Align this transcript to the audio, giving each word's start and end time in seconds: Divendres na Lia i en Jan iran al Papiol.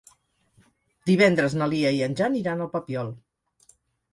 Divendres 1.09 1.55
na 1.63 1.67
Lia 1.73 1.91
i 1.99 2.01
en 2.07 2.17
Jan 2.23 2.39
iran 2.41 2.65
al 2.67 2.73
Papiol. 2.77 3.13